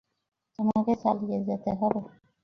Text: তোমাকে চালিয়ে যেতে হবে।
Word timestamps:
তোমাকে 0.59 0.93
চালিয়ে 1.03 1.37
যেতে 1.47 1.71
হবে। 1.79 2.01